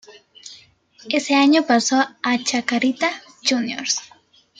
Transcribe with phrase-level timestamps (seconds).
[1.11, 3.11] Ese año pasó al Chacarita
[3.47, 3.99] Juniors.